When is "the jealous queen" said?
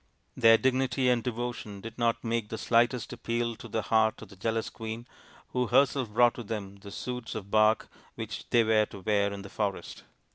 4.29-5.07